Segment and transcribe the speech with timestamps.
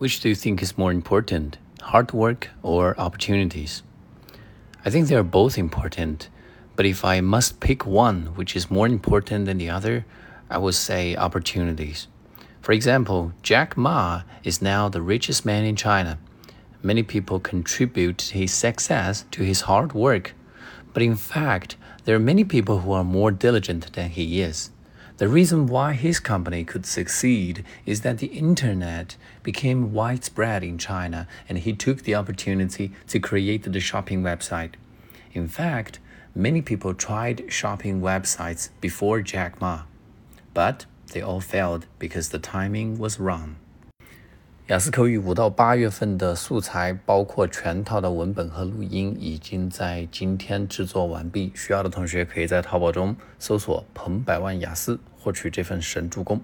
[0.00, 3.82] Which do you think is more important, hard work or opportunities?
[4.82, 6.30] I think they are both important,
[6.74, 10.06] but if I must pick one which is more important than the other,
[10.48, 12.08] I would say opportunities.
[12.62, 16.18] For example, Jack Ma is now the richest man in China.
[16.82, 20.32] Many people contribute his success to his hard work,
[20.94, 21.76] but in fact,
[22.06, 24.70] there are many people who are more diligent than he is.
[25.18, 31.28] The reason why his company could succeed is that the internet became widespread in China
[31.48, 34.72] and he took the opportunity to create the shopping website.
[35.32, 35.98] In fact,
[36.34, 39.82] many people tried shopping websites before Jack Ma,
[40.54, 43.56] but they all failed because the timing was wrong.
[44.70, 51.50] 雅思口语五到八月份的素材，包括全套的文本和录音，已经在今天制作完毕。
[51.56, 56.40] 需要的同学可以在淘宝中搜索“彭百万雅思”，获取这份神助攻。